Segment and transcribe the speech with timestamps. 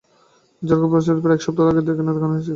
[0.61, 2.49] যার্গ জাহাজটি প্রায় এক সপ্তাহ আগে এখানে দেখা গেছে।